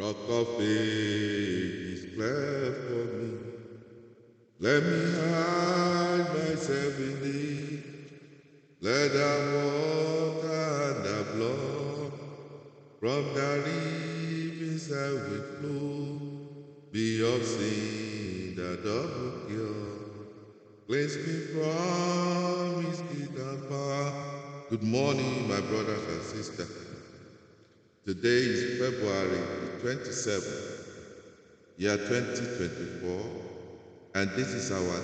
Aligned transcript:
Rock 0.00 0.16
of 0.30 0.62
ages, 0.62 2.14
clear 2.14 2.72
for 2.86 3.04
me. 3.18 3.30
Let 4.58 4.82
me 4.82 5.00
hide 5.12 6.26
myself 6.32 6.98
in 6.98 7.20
thee. 7.22 7.82
Let 8.80 9.12
the 9.12 9.32
water 9.52 10.72
and 10.88 11.04
the 11.04 11.20
blood 11.34 12.12
from 12.98 13.34
the 13.34 13.50
riverside 13.66 15.20
will 15.28 15.46
flow. 15.58 16.06
Be 16.92 17.06
of 17.22 17.44
sin, 17.44 18.56
the 18.56 18.76
double 18.82 19.48
cure. 19.48 20.00
Cleanse 20.88 21.16
me 21.18 21.36
from 21.52 22.84
his 22.86 23.00
and 23.36 23.68
power. 23.68 24.12
Good 24.70 24.82
morning, 24.82 25.46
my 25.46 25.60
brothers 25.60 26.06
and 26.08 26.22
sisters. 26.22 26.89
Today 28.06 28.28
is 28.28 28.78
February 28.78 29.36
27th, 29.82 30.86
year 31.76 31.98
2024, 31.98 33.20
and 34.14 34.30
this 34.30 34.48
is 34.48 34.72
our 34.72 35.02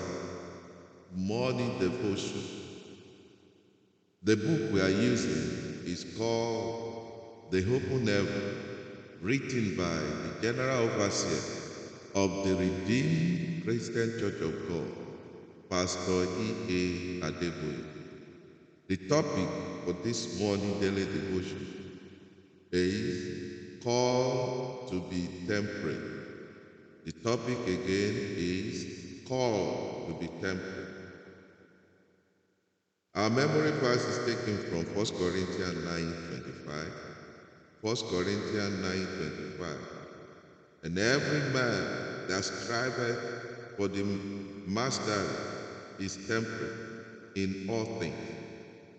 morning 1.15 1.77
devotion. 1.77 2.41
The 4.23 4.35
book 4.35 4.73
we 4.73 4.81
are 4.81 4.89
using 4.89 5.85
is 5.85 6.07
called 6.17 7.51
The 7.51 7.59
Open 7.59 8.07
Heaven, 8.07 8.55
written 9.21 9.77
by 9.77 9.83
the 9.83 10.41
General 10.41 10.89
Overseer 10.89 11.53
of 12.15 12.47
the 12.47 12.55
Redeemed 12.55 13.63
Christian 13.63 14.19
Church 14.19 14.41
of 14.41 14.67
God, 14.67 14.87
Pastor 15.69 16.23
E. 16.67 17.19
A. 17.21 17.25
Adeboye. 17.27 17.85
The 18.87 18.97
topic 19.07 19.47
for 19.85 19.93
this 20.03 20.39
morning 20.39 20.79
daily 20.79 21.05
devotion 21.05 21.77
is 22.71 23.83
called 23.83 24.89
to 24.89 25.01
be 25.09 25.27
temperate. 25.47 26.01
The 27.05 27.11
topic 27.23 27.57
again 27.67 28.15
is 28.37 28.85
called 29.27 30.07
to 30.07 30.13
be 30.19 30.27
temperate. 30.41 30.87
Our 33.15 33.29
memory 33.29 33.71
verse 33.71 34.05
is 34.05 34.35
taken 34.35 34.57
from 34.69 34.85
1 34.95 35.05
Corinthians 35.17 35.83
9:25. 35.85 36.91
1 37.81 37.95
Corinthians 38.11 38.75
9:25. 38.83 39.77
And 40.83 40.97
every 40.99 41.39
man 41.53 42.27
that 42.27 42.43
striveth 42.43 43.19
for 43.77 43.87
the 43.87 44.03
master 44.67 45.25
is 45.99 46.17
temperate 46.27 46.73
in 47.35 47.67
all 47.69 47.85
things. 47.99 48.36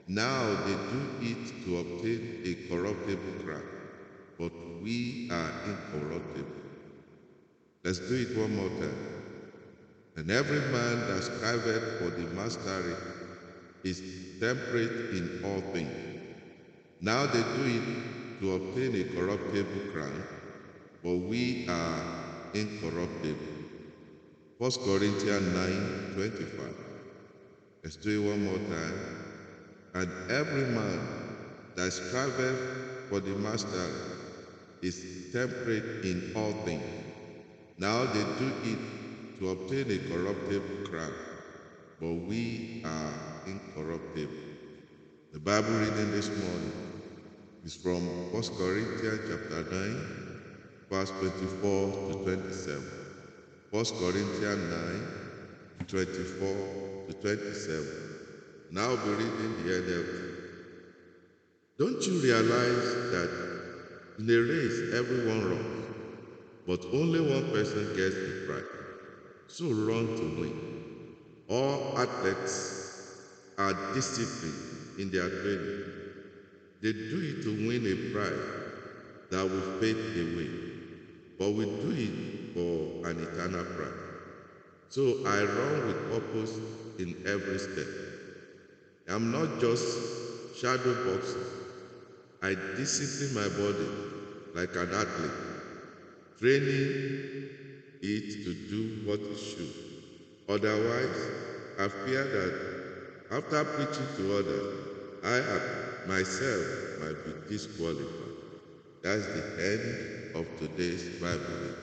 Now 0.08 0.64
they 0.64 0.72
do 0.72 1.02
it 1.20 1.64
to 1.64 1.80
obtain 1.80 2.40
a 2.42 2.68
corruptible 2.68 3.44
crown, 3.44 3.62
but 4.38 4.52
we 4.82 5.28
are 5.30 5.52
incorruptible. 5.66 6.48
Let's 7.84 7.98
do 7.98 8.14
it 8.14 8.34
one 8.38 8.56
more 8.56 8.70
time. 8.80 9.18
And 10.16 10.30
every 10.30 10.60
man 10.72 10.98
that 11.08 11.22
striveth 11.22 11.98
for 11.98 12.08
the 12.08 12.26
mastery 12.34 12.96
is 13.84 14.00
temperate 14.40 15.10
in 15.10 15.42
all 15.44 15.60
things. 15.74 15.92
Now 17.02 17.26
they 17.26 17.42
do 17.42 17.64
it 17.66 18.40
to 18.40 18.54
obtain 18.54 18.94
a 18.94 19.04
corruptible 19.14 19.92
crown, 19.92 20.24
but 21.04 21.16
we 21.16 21.68
are 21.68 22.02
incorruptible. 22.54 23.58
1 24.56 24.70
Corinthians 24.70 25.54
9 25.54 26.12
25. 26.14 26.74
Let's 27.84 27.96
do 27.96 28.22
it 28.22 28.28
one 28.30 28.44
more 28.46 28.58
time. 28.74 29.27
And 29.94 30.11
every 30.31 30.67
man 30.75 31.00
that 31.77 31.92
striveth 31.92 33.08
for 33.08 33.20
the 33.20 33.34
master 33.36 33.89
is 34.83 35.33
temperate 35.33 36.05
in 36.05 36.33
all 36.36 36.53
things. 36.64 36.83
Now 37.78 38.05
they 38.05 38.25
do 38.39 38.53
it 38.64 39.39
to 39.39 39.50
obtain 39.50 39.91
a 39.91 39.98
corruptible 40.09 40.91
crown, 40.91 41.12
but 42.00 42.12
we 42.28 42.83
are 42.84 43.12
incorruptible. 43.47 44.34
The 45.32 45.38
Bible 45.38 45.71
reading 45.71 46.10
this 46.10 46.28
morning 46.28 46.72
is 47.65 47.75
from 47.75 48.32
1 48.32 48.43
Corinthians 48.56 49.21
chapter 49.28 49.62
9, 49.71 50.38
verse 50.91 51.10
24 51.21 51.93
to 51.93 52.25
27. 52.25 52.82
1 53.71 53.84
Corinthians 53.84 54.71
9, 55.78 55.87
24 55.87 56.56
to 57.09 57.15
27. 57.21 58.07
Now 58.70 58.94
be 58.96 59.10
reading 59.12 59.64
the 59.64 59.72
NLT. 59.72 60.28
Don't 61.78 62.06
you 62.06 62.20
realize 62.20 63.10
that 63.12 63.30
in 64.18 64.28
a 64.28 64.36
race 64.36 64.92
everyone 64.92 65.48
runs, 65.48 65.86
but 66.66 66.84
only 66.92 67.18
one 67.20 67.50
person 67.50 67.96
gets 67.96 68.14
the 68.14 68.44
prize? 68.46 68.64
So 69.46 69.70
run 69.70 70.06
to 70.06 70.40
win. 70.40 71.16
All 71.48 71.96
athletes 71.96 73.22
are 73.56 73.72
disciplined 73.94 74.98
in 74.98 75.10
their 75.10 75.30
training. 75.30 75.84
They 76.82 76.92
do 76.92 77.20
it 77.22 77.42
to 77.44 77.66
win 77.66 77.86
a 77.86 78.12
prize 78.12 78.68
that 79.30 79.48
will 79.48 79.80
fade 79.80 79.96
away, 79.96 80.50
but 81.38 81.52
we 81.52 81.64
do 81.64 81.94
it 81.96 82.52
for 82.52 83.08
an 83.08 83.18
eternal 83.22 83.64
prize. 83.64 83.92
So 84.90 85.24
I 85.24 85.42
run 85.42 85.86
with 85.86 86.10
purpose 86.10 86.58
in 86.98 87.16
every 87.26 87.58
step. 87.58 88.07
I'm 89.10 89.32
not 89.32 89.58
just 89.58 90.60
shadow 90.60 90.94
boxing. 91.06 91.41
I 92.42 92.54
discipline 92.76 93.42
my 93.42 93.48
body 93.56 93.88
like 94.54 94.76
an 94.76 94.94
athlete, 94.94 95.30
training 96.38 97.48
it 98.02 98.44
to 98.44 98.54
do 98.68 99.08
what 99.08 99.18
it 99.20 99.38
should. 99.38 99.72
Otherwise, 100.47 101.30
I 101.78 101.88
fear 101.88 102.24
that 102.24 102.68
after 103.30 103.64
preaching 103.64 104.06
to 104.16 104.38
others, 104.38 104.74
I 105.24 106.06
myself 106.06 107.00
might 107.00 107.24
be 107.24 107.48
disqualified. 107.48 108.06
That's 109.02 109.26
the 109.26 109.44
end 109.72 110.36
of 110.36 110.47
today's 110.58 111.18
Bible. 111.18 111.76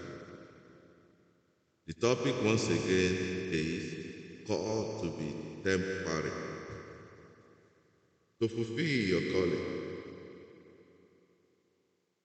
The 1.88 1.94
topic 1.94 2.35
once 2.44 2.66
again 2.66 3.16
is 3.52 4.47
called 4.47 5.02
to 5.03 5.09
be 5.18 5.34
temporary 5.64 6.45
to 8.40 8.47
fulfill 8.47 8.79
your 8.79 9.22
calling. 9.31 9.75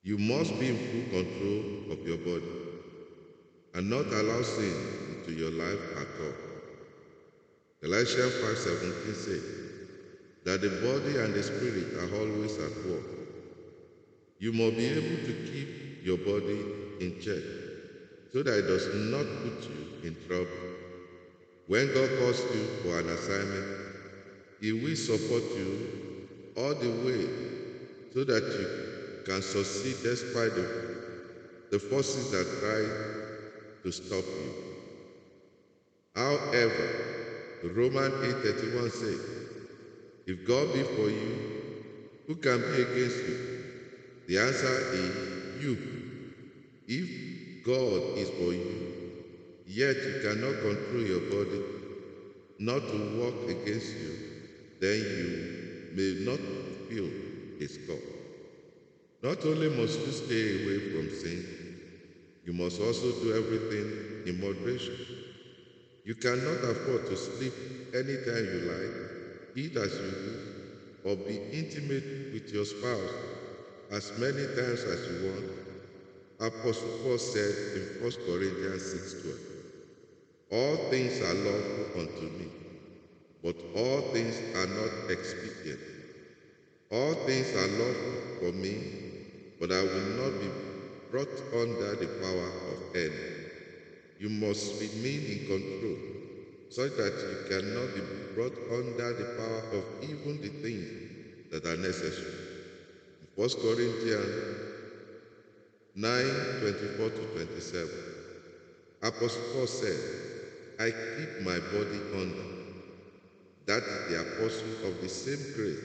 You 0.03 0.19
must 0.19 0.59
be 0.59 0.69
in 0.71 0.77
full 0.77 1.23
control 1.23 1.93
of 1.93 2.07
your 2.07 2.19
body 2.19 2.61
and 3.75 3.89
not 3.89 4.07
allow 4.07 4.43
sin 4.43 4.75
into 5.17 5.33
your 5.33 5.51
life 5.51 5.81
at 5.99 6.25
all. 6.25 6.35
Galatians 7.83 8.35
5:17 8.35 9.15
says 9.15 9.43
that 10.45 10.61
the 10.63 10.71
body 10.81 11.19
and 11.19 11.35
the 11.35 11.43
spirit 11.43 11.95
are 12.01 12.15
always 12.19 12.57
at 12.59 12.75
work. 12.87 13.09
You 14.39 14.53
must 14.53 14.77
be 14.77 14.87
able 14.87 15.27
to 15.27 15.35
keep 15.53 16.05
your 16.05 16.19
body 16.19 16.59
in 17.01 17.21
check 17.21 17.43
so 18.33 18.43
that 18.43 18.59
it 18.59 18.67
does 18.67 18.87
not 19.13 19.27
put 19.43 19.69
you 19.69 20.09
in 20.09 20.17
trouble. 20.27 20.71
When 21.67 21.87
God 21.95 22.11
calls 22.19 22.41
you 22.55 22.65
for 22.83 22.99
an 22.99 23.09
assignment, 23.11 23.67
He 24.61 24.73
will 24.73 24.97
support 24.97 25.45
you 25.57 26.00
all 26.57 26.75
the 26.75 26.91
way 27.05 27.29
so 28.13 28.25
that 28.25 28.43
you 28.43 29.23
can 29.25 29.43
succeed 29.43 29.97
despite 30.03 30.55
the, 30.55 30.67
the 31.71 31.79
forces 31.79 32.31
that 32.31 32.47
try 32.61 33.83
to 33.83 33.93
stop 33.93 34.25
you. 34.25 34.53
However, 36.15 36.89
Romans 37.75 38.15
8:31 38.45 38.91
says, 38.91 39.21
if 40.27 40.47
God 40.47 40.73
be 40.73 40.83
for 40.83 41.09
you, 41.09 41.51
who 42.27 42.37
can 42.37 42.59
be 42.61 42.83
against 42.83 43.17
you? 43.17 43.39
The 44.29 44.39
answer 44.39 44.77
is 44.93 45.63
you. 45.63 45.79
If 46.87 47.65
God 47.65 48.19
is 48.19 48.29
for 48.31 48.53
you, 48.53 48.91
yet 49.67 49.97
you 49.97 50.21
cannot 50.23 50.61
control 50.61 51.03
your 51.03 51.21
body 51.31 51.63
not 52.59 52.81
to 52.81 53.19
walk 53.19 53.49
against 53.49 53.93
you, 53.97 54.13
then 54.81 54.99
you 54.99 55.60
may 55.95 56.25
not 56.25 56.39
fulfill 56.39 57.09
his 57.59 57.79
call. 57.87 57.99
Not 59.23 59.45
only 59.45 59.69
must 59.69 60.01
you 60.01 60.13
stay 60.13 60.65
away 60.65 60.79
from 60.91 61.11
sin, 61.11 61.45
you 62.45 62.53
must 62.53 62.81
also 62.81 63.13
do 63.23 63.35
everything 63.37 64.27
in 64.27 64.41
moderation. 64.41 64.97
You 66.05 66.15
cannot 66.15 66.65
afford 66.65 67.07
to 67.07 67.17
sleep 67.17 67.53
anytime 67.95 68.45
you 68.45 68.61
like, 68.73 69.57
eat 69.57 69.77
as 69.77 69.93
you 69.95 70.03
wish, 70.03 70.51
or 71.05 71.17
be 71.17 71.37
intimate 71.53 72.33
with 72.33 72.53
your 72.53 72.65
spouse 72.65 73.15
as 73.91 74.13
many 74.19 74.47
times 74.57 74.83
as 74.85 75.07
you 75.07 75.31
want. 75.31 75.51
Apostle 76.41 77.01
Paul 77.03 77.19
said 77.19 77.55
in 77.77 78.03
1 78.03 78.13
Corinthians 78.25 78.83
6:12, 78.83 79.39
All 80.53 80.77
things 80.91 81.21
are 81.21 81.35
lawful 81.35 82.01
unto 82.01 82.27
me, 82.39 82.47
but 83.43 83.57
all 83.75 84.01
things 84.13 84.37
are 84.57 84.67
not 84.67 85.11
expedient. 85.11 85.81
All 86.91 87.15
things 87.27 87.55
are 87.55 87.69
lawful 87.79 88.21
for 88.41 88.53
me, 88.53 88.75
but 89.59 89.71
I 89.71 89.83
will 89.83 90.11
not 90.21 90.41
be 90.41 90.51
brought 91.11 91.29
under 91.55 91.97
the 91.97 92.07
power 92.21 92.51
of 92.73 92.97
any. 92.97 93.41
You 94.19 94.29
must 94.29 94.81
remain 94.81 95.25
in 95.25 95.47
control 95.47 95.97
such 96.69 96.97
that 96.97 97.15
you 97.15 97.49
cannot 97.49 97.95
be 97.95 98.03
brought 98.35 98.57
under 98.73 99.13
the 99.15 99.25
power 99.37 99.79
of 99.79 99.85
even 100.03 100.41
the 100.41 100.49
things 100.63 100.89
that 101.51 101.65
are 101.65 101.77
necessary. 101.77 102.35
1 103.37 103.49
Corinthians 103.63 104.61
9 105.95 106.25
24 106.61 107.11
to 107.11 107.27
27. 107.35 107.89
Apostle 109.03 109.43
Paul 109.55 109.67
said, 109.67 109.99
I 110.79 110.91
keep 110.91 111.45
my 111.45 111.59
body 111.59 112.01
under. 112.15 112.60
That 113.67 113.83
the 114.09 114.21
apostle 114.21 114.89
of 114.89 115.01
the 115.01 115.09
same 115.09 115.55
grace 115.55 115.81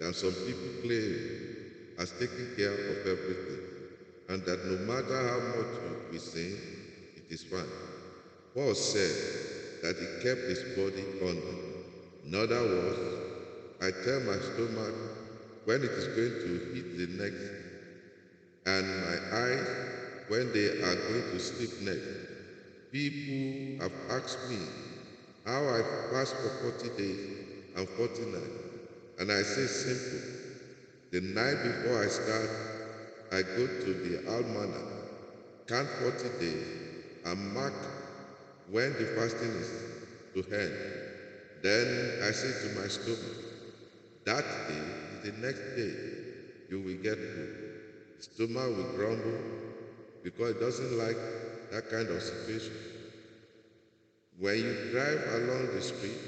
that 0.00 0.14
some 0.14 0.32
people 0.32 0.82
claim 0.82 1.56
as 1.98 2.12
taking 2.12 2.54
care 2.56 2.72
of 2.72 3.06
everything, 3.06 3.60
and 4.28 4.42
that 4.42 4.66
no 4.66 4.76
matter 4.92 5.28
how 5.28 5.40
much 5.58 6.12
we 6.12 6.18
sin, 6.18 6.58
it 7.16 7.24
is 7.30 7.44
fine. 7.44 7.64
Paul 8.54 8.74
said 8.74 9.82
that 9.82 9.96
he 9.96 10.22
kept 10.22 10.42
his 10.42 10.62
body 10.76 11.04
under. 11.22 11.56
In 12.24 12.34
other 12.34 12.60
words, 12.60 12.98
I 13.80 13.90
tell 14.04 14.20
my 14.20 14.36
stomach 14.36 14.94
when 15.64 15.82
it 15.82 15.90
is 15.90 16.06
going 16.08 16.40
to 16.44 16.74
hit 16.74 16.96
the 16.98 17.22
next, 17.22 17.50
and 18.66 18.86
my 18.86 19.38
eyes 19.38 19.66
when 20.28 20.52
they 20.52 20.66
are 20.82 20.94
going 20.94 21.30
to 21.32 21.38
sleep 21.40 21.70
next. 21.82 22.08
People 22.92 23.82
have 23.82 24.22
asked 24.22 24.50
me 24.50 24.58
how 25.46 25.62
I 25.62 25.80
fast 26.10 26.34
for 26.34 26.72
40 26.72 26.88
days 26.98 27.20
and 27.76 27.88
40 27.88 28.20
nights, 28.32 28.58
and 29.20 29.30
I 29.30 29.42
say 29.42 29.66
simple. 29.66 30.28
The 31.12 31.20
night 31.20 31.62
before 31.62 32.02
I 32.02 32.08
start, 32.08 32.50
I 33.30 33.42
go 33.42 33.66
to 33.66 33.94
the 34.02 34.28
almanac, 34.28 34.86
count 35.68 35.88
40 36.02 36.40
days, 36.40 36.66
and 37.24 37.54
mark 37.54 37.72
when 38.70 38.92
the 38.94 39.06
fasting 39.14 39.50
is 39.50 39.70
to 40.34 40.40
end. 40.52 40.74
Then 41.62 42.22
I 42.24 42.32
say 42.32 42.68
to 42.68 42.80
my 42.80 42.88
stomach, 42.88 43.36
that 44.24 44.44
day 44.68 44.82
is 45.14 45.30
the 45.30 45.46
next 45.46 45.62
day 45.76 45.94
you 46.68 46.80
will 46.80 47.00
get 47.02 47.16
food. 47.18 47.54
Stomach 48.18 48.76
will 48.76 48.92
grumble 48.96 49.38
because 50.24 50.56
it 50.56 50.60
doesn't 50.60 50.98
like 50.98 51.16
that 51.70 51.88
kind 51.88 52.08
of 52.08 52.20
situation. 52.20 52.95
When 54.38 54.54
you 54.58 54.90
drive 54.92 55.22
along 55.32 55.74
the 55.74 55.80
street, 55.80 56.18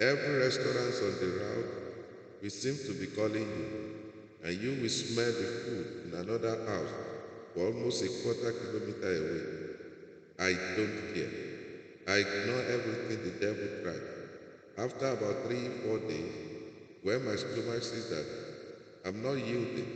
every 0.00 0.38
restaurant 0.38 0.94
on 0.98 1.14
the 1.20 1.30
route 1.38 2.42
will 2.42 2.50
seem 2.50 2.76
to 2.86 2.92
be 2.98 3.06
calling 3.06 3.46
you, 3.46 3.68
and 4.42 4.60
you 4.60 4.82
will 4.82 4.88
smell 4.88 5.30
the 5.30 5.46
food 5.62 5.86
in 6.06 6.14
another 6.14 6.66
house 6.66 6.90
for 7.54 7.66
almost 7.66 8.02
a 8.02 8.08
quarter 8.24 8.50
kilometer 8.50 9.12
away. 9.14 9.60
I 10.40 10.52
don't 10.74 11.14
care. 11.14 11.30
I 12.08 12.16
ignore 12.16 12.62
everything 12.62 13.22
the 13.22 13.38
devil 13.38 13.68
tried. 13.84 14.84
After 14.84 15.06
about 15.12 15.46
three, 15.46 15.68
four 15.86 15.98
days, 15.98 16.32
when 17.04 17.24
my 17.24 17.36
stomach 17.36 17.84
says 17.84 18.10
that 18.10 18.26
I'm 19.04 19.22
not 19.22 19.34
yielding, 19.34 19.86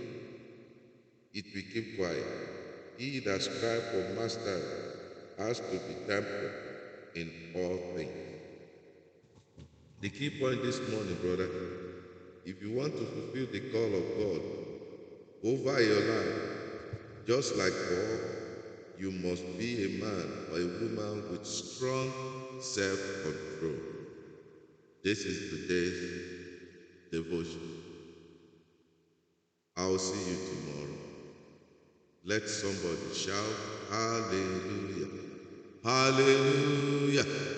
it 1.32 1.46
will 1.52 1.62
keep 1.72 1.96
quiet. 1.96 2.24
He 2.96 3.18
that 3.20 3.42
strives 3.42 3.86
for 3.90 4.20
mastery 4.20 4.62
has 5.38 5.58
to 5.58 5.80
be 5.88 5.94
tempered 6.06 6.73
in 7.14 7.30
all 7.54 7.78
things. 7.96 8.10
The 10.00 10.08
key 10.10 10.30
point 10.38 10.62
this 10.62 10.80
morning, 10.90 11.16
brother, 11.22 11.48
if 12.44 12.60
you 12.60 12.72
want 12.72 12.92
to 12.92 13.04
fulfill 13.04 13.46
the 13.46 13.60
call 13.72 13.94
of 13.94 14.04
God 14.18 14.42
over 15.44 15.82
your 15.82 16.00
life, 16.00 16.54
just 17.26 17.56
like 17.56 17.72
Paul, 17.72 18.18
you 18.98 19.10
must 19.10 19.44
be 19.58 19.84
a 19.84 20.04
man 20.04 20.28
or 20.52 20.58
a 20.58 20.66
woman 20.82 21.30
with 21.30 21.46
strong 21.46 22.12
self 22.60 22.98
control. 23.22 23.80
This 25.02 25.20
is 25.20 25.50
today's 25.50 26.24
devotion. 27.10 27.60
I'll 29.76 29.98
see 29.98 30.30
you 30.30 30.36
tomorrow. 30.36 30.98
Let 32.24 32.48
somebody 32.48 33.14
shout, 33.14 33.56
Hallelujah! 33.90 35.23
Hallelujah. 35.84 37.53